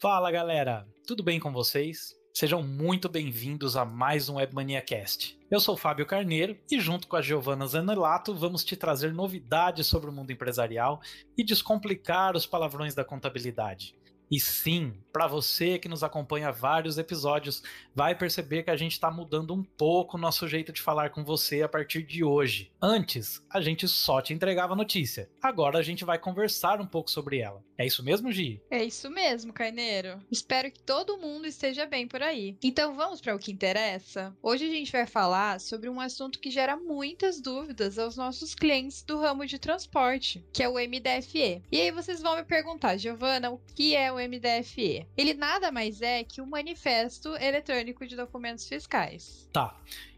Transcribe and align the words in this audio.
Fala 0.00 0.30
galera, 0.30 0.86
tudo 1.04 1.24
bem 1.24 1.40
com 1.40 1.50
vocês? 1.50 2.14
Sejam 2.32 2.62
muito 2.62 3.08
bem-vindos 3.08 3.76
a 3.76 3.84
mais 3.84 4.28
um 4.28 4.36
Webmania 4.36 4.80
Cast. 4.80 5.36
Eu 5.50 5.58
sou 5.58 5.76
Fábio 5.76 6.06
Carneiro 6.06 6.56
e, 6.70 6.78
junto 6.78 7.08
com 7.08 7.16
a 7.16 7.20
Giovanna 7.20 7.66
Zanelato, 7.66 8.32
vamos 8.32 8.62
te 8.62 8.76
trazer 8.76 9.12
novidades 9.12 9.88
sobre 9.88 10.08
o 10.08 10.12
mundo 10.12 10.30
empresarial 10.30 11.00
e 11.36 11.42
descomplicar 11.42 12.36
os 12.36 12.46
palavrões 12.46 12.94
da 12.94 13.04
contabilidade. 13.04 13.97
E 14.30 14.38
sim, 14.38 14.94
para 15.12 15.26
você 15.26 15.78
que 15.78 15.88
nos 15.88 16.02
acompanha 16.02 16.52
vários 16.52 16.98
episódios, 16.98 17.62
vai 17.94 18.14
perceber 18.14 18.62
que 18.62 18.70
a 18.70 18.76
gente 18.76 18.92
está 18.92 19.10
mudando 19.10 19.54
um 19.54 19.64
pouco 19.64 20.16
o 20.16 20.20
nosso 20.20 20.46
jeito 20.46 20.72
de 20.72 20.82
falar 20.82 21.10
com 21.10 21.24
você 21.24 21.62
a 21.62 21.68
partir 21.68 22.02
de 22.02 22.22
hoje. 22.22 22.70
Antes, 22.80 23.42
a 23.50 23.60
gente 23.60 23.88
só 23.88 24.20
te 24.20 24.34
entregava 24.34 24.76
notícia. 24.76 25.28
Agora 25.42 25.78
a 25.78 25.82
gente 25.82 26.04
vai 26.04 26.18
conversar 26.18 26.80
um 26.80 26.86
pouco 26.86 27.10
sobre 27.10 27.38
ela. 27.38 27.64
É 27.76 27.86
isso 27.86 28.02
mesmo, 28.02 28.30
Gi? 28.32 28.60
É 28.70 28.84
isso 28.84 29.08
mesmo, 29.08 29.52
Carneiro. 29.52 30.18
Espero 30.30 30.70
que 30.70 30.82
todo 30.82 31.16
mundo 31.18 31.46
esteja 31.46 31.86
bem 31.86 32.06
por 32.08 32.22
aí. 32.22 32.56
Então 32.62 32.94
vamos 32.94 33.20
para 33.20 33.34
o 33.34 33.38
que 33.38 33.52
interessa? 33.52 34.36
Hoje 34.42 34.66
a 34.66 34.70
gente 34.70 34.92
vai 34.92 35.06
falar 35.06 35.60
sobre 35.60 35.88
um 35.88 36.00
assunto 36.00 36.40
que 36.40 36.50
gera 36.50 36.76
muitas 36.76 37.40
dúvidas 37.40 37.98
aos 37.98 38.16
nossos 38.16 38.54
clientes 38.54 39.02
do 39.02 39.18
ramo 39.18 39.46
de 39.46 39.58
transporte, 39.58 40.44
que 40.52 40.62
é 40.62 40.68
o 40.68 40.74
MDFE. 40.74 41.62
E 41.70 41.80
aí 41.80 41.90
vocês 41.90 42.20
vão 42.20 42.36
me 42.36 42.44
perguntar, 42.44 42.96
Giovana, 42.96 43.50
o 43.50 43.60
que 43.74 43.94
é 43.94 44.12
o 44.12 44.17
MDFE? 44.18 45.06
Ele 45.16 45.34
nada 45.34 45.70
mais 45.70 46.02
é 46.02 46.24
que 46.24 46.40
o 46.40 46.44
um 46.44 46.48
Manifesto 46.48 47.36
Eletrônico 47.36 48.06
de 48.06 48.16
Documentos 48.16 48.68
Fiscais. 48.68 49.48
Tá. 49.52 49.76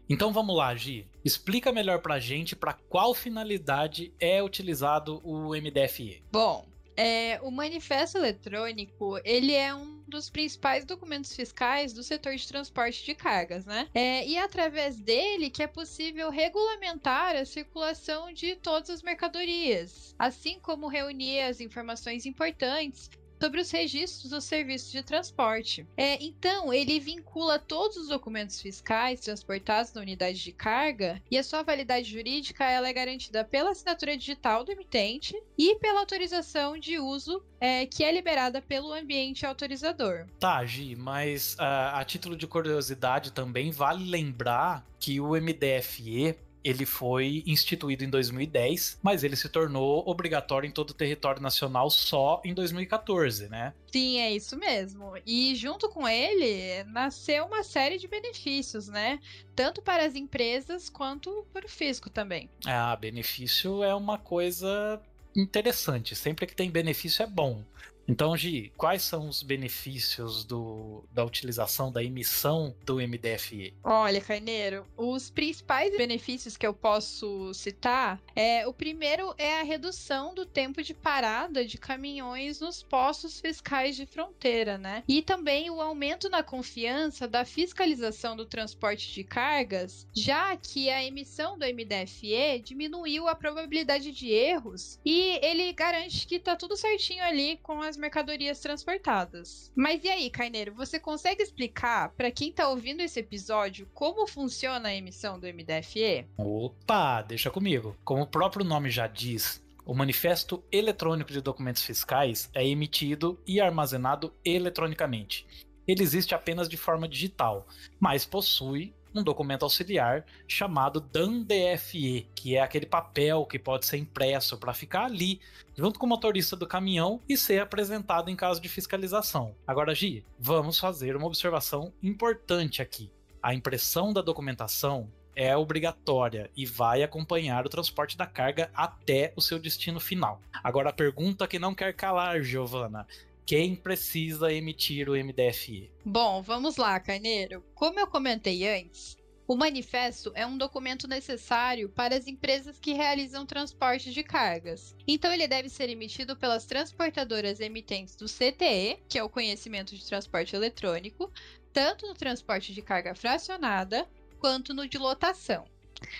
Então 0.09 0.33
vamos 0.33 0.55
lá, 0.55 0.75
Gi. 0.75 1.07
Explica 1.23 1.71
melhor 1.71 2.01
pra 2.01 2.19
gente 2.19 2.55
para 2.55 2.73
qual 2.73 3.13
finalidade 3.13 4.13
é 4.19 4.43
utilizado 4.43 5.21
o 5.23 5.51
MDFE. 5.51 6.21
Bom, 6.31 6.67
é, 6.97 7.39
o 7.41 7.49
manifesto 7.49 8.17
eletrônico 8.17 9.19
ele 9.23 9.53
é 9.53 9.73
um 9.73 10.01
dos 10.07 10.29
principais 10.29 10.83
documentos 10.83 11.33
fiscais 11.33 11.93
do 11.93 12.03
setor 12.03 12.35
de 12.35 12.47
transporte 12.47 13.05
de 13.05 13.15
cargas, 13.15 13.65
né? 13.65 13.87
É, 13.93 14.27
e 14.27 14.35
é 14.35 14.43
através 14.43 14.99
dele 14.99 15.49
que 15.49 15.63
é 15.63 15.67
possível 15.67 16.29
regulamentar 16.29 17.35
a 17.35 17.45
circulação 17.45 18.33
de 18.33 18.55
todas 18.57 18.89
as 18.89 19.01
mercadorias, 19.01 20.13
assim 20.19 20.59
como 20.59 20.89
reunir 20.89 21.41
as 21.41 21.61
informações 21.61 22.25
importantes 22.25 23.09
sobre 23.41 23.59
os 23.59 23.71
registros 23.71 24.29
dos 24.29 24.43
serviços 24.43 24.91
de 24.91 25.01
transporte. 25.01 25.83
É, 25.97 26.23
então, 26.23 26.71
ele 26.71 26.99
vincula 26.99 27.57
todos 27.57 27.97
os 27.97 28.07
documentos 28.07 28.61
fiscais 28.61 29.19
transportados 29.19 29.91
na 29.93 30.01
unidade 30.01 30.43
de 30.43 30.51
carga 30.51 31.19
e 31.31 31.39
a 31.39 31.43
sua 31.43 31.63
validade 31.63 32.07
jurídica 32.07 32.69
ela 32.69 32.87
é 32.87 32.93
garantida 32.93 33.43
pela 33.43 33.71
assinatura 33.71 34.15
digital 34.15 34.63
do 34.63 34.71
emitente 34.71 35.35
e 35.57 35.75
pela 35.79 36.01
autorização 36.01 36.77
de 36.77 36.99
uso 36.99 37.43
é, 37.59 37.87
que 37.87 38.03
é 38.03 38.11
liberada 38.11 38.61
pelo 38.61 38.93
ambiente 38.93 39.43
autorizador. 39.43 40.27
Tá, 40.39 40.63
Gi, 40.63 40.95
mas 40.95 41.55
uh, 41.55 41.95
a 41.95 42.05
título 42.05 42.35
de 42.35 42.45
curiosidade 42.45 43.31
também 43.31 43.71
vale 43.71 44.07
lembrar 44.07 44.85
que 44.99 45.19
o 45.19 45.29
MDFE 45.31 46.35
ele 46.63 46.85
foi 46.85 47.43
instituído 47.45 48.03
em 48.03 48.09
2010, 48.09 48.99
mas 49.01 49.23
ele 49.23 49.35
se 49.35 49.49
tornou 49.49 50.03
obrigatório 50.07 50.67
em 50.67 50.71
todo 50.71 50.91
o 50.91 50.93
território 50.93 51.41
nacional 51.41 51.89
só 51.89 52.41
em 52.45 52.53
2014, 52.53 53.49
né? 53.49 53.73
Sim, 53.91 54.19
é 54.19 54.31
isso 54.31 54.57
mesmo. 54.57 55.13
E 55.25 55.55
junto 55.55 55.89
com 55.89 56.07
ele 56.07 56.83
nasceu 56.85 57.45
uma 57.45 57.63
série 57.63 57.97
de 57.97 58.07
benefícios, 58.07 58.87
né? 58.87 59.19
Tanto 59.55 59.81
para 59.81 60.05
as 60.05 60.15
empresas 60.15 60.89
quanto 60.89 61.45
para 61.51 61.65
o 61.65 61.69
fisco 61.69 62.09
também. 62.09 62.49
Ah, 62.65 62.95
benefício 62.95 63.83
é 63.83 63.93
uma 63.93 64.17
coisa 64.17 65.01
interessante. 65.35 66.15
Sempre 66.15 66.45
que 66.45 66.55
tem 66.55 66.69
benefício 66.69 67.23
é 67.23 67.27
bom. 67.27 67.63
Então, 68.07 68.35
Gi, 68.35 68.71
quais 68.75 69.03
são 69.03 69.27
os 69.27 69.43
benefícios 69.43 70.43
do, 70.43 71.03
da 71.11 71.23
utilização 71.23 71.91
da 71.91 72.03
emissão 72.03 72.75
do 72.85 72.95
MDFE? 72.95 73.73
Olha, 73.83 74.19
Carneiro, 74.19 74.85
os 74.97 75.29
principais 75.29 75.95
benefícios 75.95 76.57
que 76.57 76.65
eu 76.65 76.73
posso 76.73 77.53
citar 77.53 78.21
é 78.35 78.67
o 78.67 78.73
primeiro 78.73 79.33
é 79.37 79.59
a 79.59 79.63
redução 79.63 80.33
do 80.33 80.45
tempo 80.45 80.81
de 80.81 80.93
parada 80.93 81.65
de 81.65 81.77
caminhões 81.77 82.59
nos 82.59 82.83
postos 82.83 83.39
fiscais 83.39 83.95
de 83.95 84.05
fronteira, 84.05 84.77
né? 84.77 85.03
E 85.07 85.21
também 85.21 85.69
o 85.69 85.81
aumento 85.81 86.29
na 86.29 86.43
confiança 86.43 87.27
da 87.27 87.45
fiscalização 87.45 88.35
do 88.35 88.45
transporte 88.45 89.13
de 89.13 89.23
cargas, 89.23 90.07
já 90.13 90.55
que 90.57 90.89
a 90.89 91.03
emissão 91.03 91.57
do 91.57 91.65
MDFE 91.65 92.59
diminuiu 92.63 93.27
a 93.27 93.35
probabilidade 93.35 94.11
de 94.11 94.29
erros 94.31 94.99
e 95.05 95.39
ele 95.41 95.71
garante 95.73 96.27
que 96.27 96.39
tá 96.39 96.55
tudo 96.55 96.75
certinho 96.75 97.23
ali 97.23 97.57
com 97.57 97.81
as 97.91 97.97
mercadorias 97.97 98.59
transportadas. 98.59 99.71
Mas 99.75 100.03
e 100.03 100.09
aí, 100.09 100.29
Carneiro, 100.29 100.73
você 100.73 100.99
consegue 100.99 101.43
explicar 101.43 102.09
para 102.13 102.31
quem 102.31 102.51
tá 102.51 102.69
ouvindo 102.69 103.01
esse 103.01 103.19
episódio 103.19 103.87
como 103.93 104.25
funciona 104.25 104.89
a 104.89 104.95
emissão 104.95 105.37
do 105.37 105.45
MDFE? 105.45 106.25
Opa, 106.37 107.21
deixa 107.21 107.51
comigo. 107.51 107.95
Como 108.03 108.23
o 108.23 108.27
próprio 108.27 108.65
nome 108.65 108.89
já 108.89 109.07
diz, 109.07 109.61
o 109.85 109.93
Manifesto 109.93 110.63
Eletrônico 110.71 111.33
de 111.33 111.41
Documentos 111.41 111.83
Fiscais 111.83 112.49
é 112.53 112.65
emitido 112.65 113.37
e 113.45 113.59
armazenado 113.59 114.33
eletronicamente. 114.45 115.45
Ele 115.85 116.01
existe 116.01 116.33
apenas 116.33 116.69
de 116.69 116.77
forma 116.77 117.07
digital, 117.09 117.67
mas 117.99 118.23
possui 118.23 118.93
um 119.13 119.23
documento 119.23 119.63
auxiliar 119.63 120.25
chamado 120.47 120.99
DAN-DFE, 120.99 122.27
que 122.33 122.55
é 122.55 122.61
aquele 122.61 122.85
papel 122.85 123.45
que 123.45 123.59
pode 123.59 123.85
ser 123.85 123.97
impresso 123.97 124.57
para 124.57 124.73
ficar 124.73 125.05
ali, 125.05 125.39
junto 125.75 125.99
com 125.99 126.05
o 126.05 126.09
motorista 126.09 126.55
do 126.55 126.67
caminhão 126.67 127.19
e 127.27 127.37
ser 127.37 127.61
apresentado 127.61 128.29
em 128.29 128.35
caso 128.35 128.61
de 128.61 128.69
fiscalização. 128.69 129.55
Agora, 129.65 129.93
Gi, 129.93 130.23
vamos 130.39 130.79
fazer 130.79 131.15
uma 131.15 131.27
observação 131.27 131.93
importante 132.01 132.81
aqui. 132.81 133.09
A 133.41 133.53
impressão 133.53 134.13
da 134.13 134.21
documentação 134.21 135.09
é 135.35 135.55
obrigatória 135.55 136.49
e 136.55 136.65
vai 136.65 137.03
acompanhar 137.03 137.65
o 137.65 137.69
transporte 137.69 138.17
da 138.17 138.25
carga 138.25 138.69
até 138.73 139.33
o 139.35 139.41
seu 139.41 139.57
destino 139.57 139.99
final. 139.99 140.41
Agora, 140.63 140.89
a 140.89 140.93
pergunta 140.93 141.47
que 141.47 141.57
não 141.57 141.73
quer 141.73 141.93
calar, 141.93 142.41
Giovana, 142.41 143.07
quem 143.45 143.75
precisa 143.75 144.51
emitir 144.51 145.09
o 145.09 145.13
MDFE? 145.13 145.91
Bom, 146.05 146.41
vamos 146.41 146.77
lá, 146.77 146.99
Carneiro. 146.99 147.63
Como 147.73 147.99
eu 147.99 148.07
comentei 148.07 148.67
antes, 148.67 149.17
o 149.47 149.55
manifesto 149.57 150.31
é 150.33 150.45
um 150.45 150.57
documento 150.57 151.07
necessário 151.07 151.89
para 151.89 152.15
as 152.15 152.27
empresas 152.27 152.79
que 152.79 152.93
realizam 152.93 153.45
transporte 153.45 154.13
de 154.13 154.23
cargas. 154.23 154.95
Então, 155.05 155.33
ele 155.33 155.47
deve 155.47 155.67
ser 155.67 155.89
emitido 155.89 156.37
pelas 156.37 156.65
transportadoras 156.65 157.59
emitentes 157.59 158.15
do 158.15 158.27
CTE, 158.27 158.99
que 159.09 159.19
é 159.19 159.23
o 159.23 159.29
conhecimento 159.29 159.93
de 159.95 160.05
transporte 160.05 160.55
eletrônico, 160.55 161.29
tanto 161.73 162.07
no 162.07 162.13
transporte 162.13 162.73
de 162.73 162.81
carga 162.81 163.13
fracionada 163.13 164.07
quanto 164.39 164.73
no 164.73 164.87
de 164.87 164.97
lotação. 164.97 165.65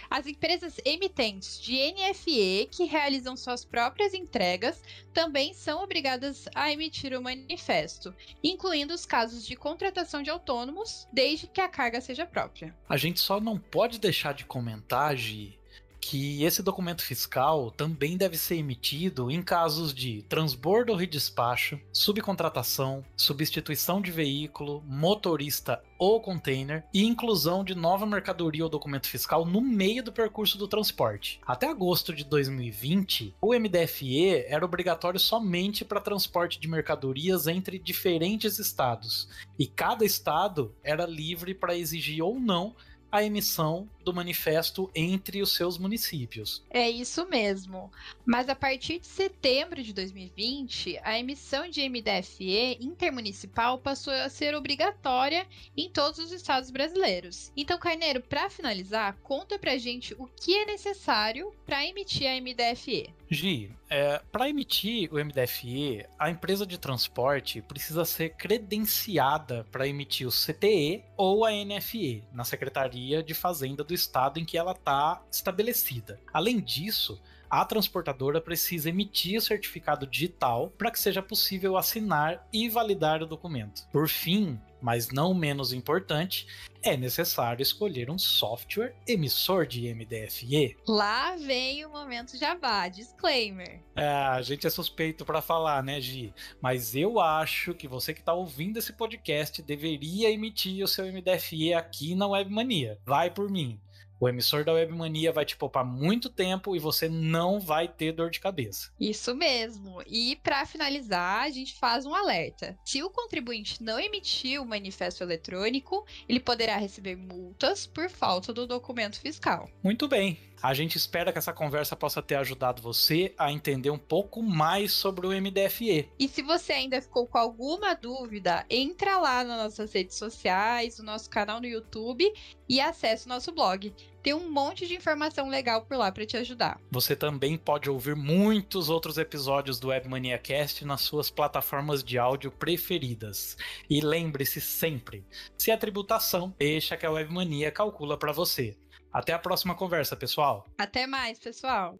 As 0.09 0.27
empresas 0.27 0.77
emitentes 0.85 1.59
de 1.59 1.75
NFE 1.93 2.67
que 2.71 2.85
realizam 2.85 3.35
suas 3.35 3.65
próprias 3.65 4.13
entregas 4.13 4.81
também 5.13 5.53
são 5.53 5.83
obrigadas 5.83 6.47
a 6.53 6.71
emitir 6.71 7.17
o 7.17 7.21
manifesto, 7.21 8.13
incluindo 8.43 8.93
os 8.93 9.05
casos 9.05 9.45
de 9.45 9.55
contratação 9.55 10.21
de 10.21 10.29
autônomos, 10.29 11.07
desde 11.11 11.47
que 11.47 11.61
a 11.61 11.69
carga 11.69 12.01
seja 12.01 12.25
própria. 12.25 12.75
A 12.87 12.97
gente 12.97 13.19
só 13.19 13.39
não 13.39 13.57
pode 13.57 13.99
deixar 13.99 14.33
de 14.33 14.45
comentar, 14.45 15.15
Gi, 15.15 15.59
que 16.01 16.43
esse 16.43 16.63
documento 16.63 17.03
fiscal 17.03 17.69
também 17.69 18.17
deve 18.17 18.35
ser 18.35 18.55
emitido 18.55 19.29
em 19.29 19.41
casos 19.41 19.93
de 19.93 20.23
transbordo 20.23 20.91
ou 20.91 20.97
redespacho, 20.97 21.79
subcontratação, 21.93 23.05
substituição 23.15 24.01
de 24.01 24.11
veículo, 24.11 24.83
motorista 24.87 25.81
ou 25.99 26.19
container 26.19 26.83
e 26.91 27.05
inclusão 27.05 27.63
de 27.63 27.75
nova 27.75 28.07
mercadoria 28.07 28.63
ou 28.63 28.69
documento 28.69 29.07
fiscal 29.07 29.45
no 29.45 29.61
meio 29.61 30.03
do 30.03 30.11
percurso 30.11 30.57
do 30.57 30.67
transporte. 30.67 31.39
Até 31.45 31.67
agosto 31.67 32.11
de 32.11 32.23
2020, 32.23 33.35
o 33.39 33.53
MDFE 33.53 34.45
era 34.47 34.65
obrigatório 34.65 35.19
somente 35.19 35.85
para 35.85 36.01
transporte 36.01 36.59
de 36.59 36.67
mercadorias 36.67 37.45
entre 37.45 37.77
diferentes 37.77 38.57
estados, 38.57 39.29
e 39.59 39.67
cada 39.67 40.03
estado 40.03 40.73
era 40.83 41.05
livre 41.05 41.53
para 41.53 41.77
exigir 41.77 42.23
ou 42.23 42.39
não 42.39 42.75
a 43.11 43.23
emissão 43.23 43.89
do 44.03 44.13
manifesto 44.13 44.89
entre 44.95 45.41
os 45.41 45.53
seus 45.53 45.77
municípios. 45.77 46.63
É 46.69 46.89
isso 46.89 47.27
mesmo. 47.27 47.91
Mas 48.25 48.49
a 48.49 48.55
partir 48.55 48.99
de 48.99 49.07
setembro 49.07 49.83
de 49.83 49.93
2020, 49.93 50.99
a 51.03 51.19
emissão 51.19 51.67
de 51.67 51.87
MDFE 51.87 52.77
intermunicipal 52.79 53.77
passou 53.77 54.13
a 54.13 54.29
ser 54.29 54.55
obrigatória 54.55 55.45
em 55.75 55.89
todos 55.89 56.19
os 56.19 56.31
estados 56.31 56.71
brasileiros. 56.71 57.51
Então, 57.55 57.77
Carneiro, 57.77 58.21
para 58.21 58.49
finalizar, 58.49 59.17
conta 59.21 59.59
pra 59.59 59.77
gente 59.77 60.15
o 60.17 60.25
que 60.25 60.55
é 60.55 60.65
necessário 60.65 61.53
para 61.65 61.85
emitir 61.85 62.27
a 62.27 62.39
MDFE. 62.39 63.13
Gi, 63.33 63.71
é, 63.89 64.21
para 64.29 64.49
emitir 64.49 65.09
o 65.09 65.15
MDFE, 65.15 66.05
a 66.19 66.29
empresa 66.29 66.65
de 66.65 66.77
transporte 66.77 67.61
precisa 67.61 68.03
ser 68.03 68.31
credenciada 68.31 69.65
para 69.71 69.87
emitir 69.87 70.27
o 70.27 70.29
CTE 70.29 71.05
ou 71.15 71.45
a 71.45 71.51
NFE 71.51 72.25
na 72.33 72.43
Secretaria 72.43 73.23
de 73.23 73.33
Fazenda 73.33 73.85
do 73.85 73.93
estado 73.93 74.37
em 74.37 74.43
que 74.43 74.57
ela 74.57 74.73
está 74.73 75.23
estabelecida. 75.31 76.19
Além 76.33 76.59
disso, 76.59 77.21
a 77.51 77.65
transportadora 77.65 78.39
precisa 78.39 78.87
emitir 78.87 79.37
o 79.37 79.41
certificado 79.41 80.07
digital 80.07 80.69
para 80.77 80.89
que 80.89 80.99
seja 80.99 81.21
possível 81.21 81.75
assinar 81.75 82.47
e 82.53 82.69
validar 82.69 83.21
o 83.21 83.27
documento. 83.27 83.85
Por 83.91 84.07
fim, 84.07 84.57
mas 84.81 85.09
não 85.09 85.33
menos 85.33 85.73
importante, 85.73 86.47
é 86.81 86.95
necessário 86.95 87.61
escolher 87.61 88.09
um 88.09 88.17
software 88.17 88.95
emissor 89.05 89.67
de 89.67 89.93
MDFE. 89.93 90.77
Lá 90.87 91.35
vem 91.35 91.85
o 91.85 91.89
momento 91.89 92.37
Jabá, 92.37 92.87
disclaimer. 92.87 93.81
É, 93.95 94.07
a 94.07 94.41
gente 94.41 94.65
é 94.65 94.69
suspeito 94.69 95.25
para 95.25 95.41
falar, 95.41 95.83
né, 95.83 95.99
Gi? 95.99 96.33
Mas 96.61 96.95
eu 96.95 97.19
acho 97.19 97.73
que 97.73 97.87
você 97.87 98.13
que 98.13 98.21
está 98.21 98.33
ouvindo 98.33 98.77
esse 98.77 98.93
podcast 98.93 99.61
deveria 99.61 100.31
emitir 100.31 100.83
o 100.83 100.87
seu 100.87 101.05
MDFE 101.11 101.73
aqui 101.73 102.15
na 102.15 102.27
Webmania. 102.27 102.97
Vai 103.05 103.29
por 103.29 103.49
mim. 103.49 103.77
O 104.21 104.29
emissor 104.29 104.63
da 104.63 104.73
Webmania 104.73 105.31
vai 105.31 105.43
te 105.43 105.57
poupar 105.57 105.83
muito 105.83 106.29
tempo 106.29 106.75
e 106.75 106.79
você 106.79 107.09
não 107.09 107.59
vai 107.59 107.87
ter 107.87 108.11
dor 108.11 108.29
de 108.29 108.39
cabeça. 108.39 108.91
Isso 108.99 109.33
mesmo. 109.33 109.99
E 110.05 110.35
para 110.43 110.63
finalizar, 110.63 111.41
a 111.41 111.49
gente 111.49 111.73
faz 111.79 112.05
um 112.05 112.13
alerta. 112.13 112.77
Se 112.85 113.01
o 113.01 113.09
contribuinte 113.09 113.81
não 113.81 113.99
emitir 113.99 114.61
o 114.61 114.65
manifesto 114.65 115.23
eletrônico, 115.23 116.05
ele 116.29 116.39
poderá 116.39 116.77
receber 116.77 117.15
multas 117.15 117.87
por 117.87 118.11
falta 118.11 118.53
do 118.53 118.67
documento 118.67 119.19
fiscal. 119.19 119.67
Muito 119.83 120.07
bem. 120.07 120.37
A 120.61 120.75
gente 120.75 120.95
espera 120.95 121.31
que 121.31 121.39
essa 121.39 121.51
conversa 121.51 121.95
possa 121.95 122.21
ter 122.21 122.35
ajudado 122.35 122.83
você 122.83 123.33
a 123.35 123.51
entender 123.51 123.89
um 123.89 123.97
pouco 123.97 124.43
mais 124.43 124.93
sobre 124.93 125.25
o 125.25 125.31
MDFE. 125.31 126.07
E 126.19 126.27
se 126.27 126.43
você 126.43 126.73
ainda 126.73 127.01
ficou 127.01 127.25
com 127.25 127.39
alguma 127.39 127.95
dúvida, 127.95 128.63
entra 128.69 129.17
lá 129.17 129.43
nas 129.43 129.63
nossas 129.63 129.91
redes 129.91 130.17
sociais, 130.17 130.99
no 130.99 131.05
nosso 131.05 131.27
canal 131.27 131.59
no 131.59 131.65
YouTube 131.65 132.31
e 132.69 132.79
acesse 132.79 133.25
o 133.25 133.29
nosso 133.29 133.51
blog. 133.51 133.91
Tem 134.23 134.33
um 134.33 134.51
monte 134.51 134.87
de 134.87 134.95
informação 134.95 135.49
legal 135.49 135.83
por 135.83 135.97
lá 135.97 136.11
para 136.11 136.25
te 136.25 136.37
ajudar. 136.37 136.79
Você 136.91 137.15
também 137.15 137.57
pode 137.57 137.89
ouvir 137.89 138.15
muitos 138.15 138.89
outros 138.89 139.17
episódios 139.17 139.79
do 139.79 139.87
Webmania 139.87 140.37
Cast 140.37 140.85
nas 140.85 141.01
suas 141.01 141.31
plataformas 141.31 142.03
de 142.03 142.17
áudio 142.17 142.51
preferidas. 142.51 143.57
E 143.89 143.99
lembre-se 143.99 144.61
sempre, 144.61 145.25
se 145.57 145.71
é 145.71 145.77
tributação, 145.77 146.53
deixa 146.57 146.95
que 146.95 147.05
a 147.05 147.11
Webmania 147.11 147.71
calcula 147.71 148.17
para 148.17 148.31
você. 148.31 148.77
Até 149.11 149.33
a 149.33 149.39
próxima 149.39 149.75
conversa, 149.75 150.15
pessoal. 150.15 150.65
Até 150.77 151.05
mais, 151.05 151.37
pessoal. 151.37 151.99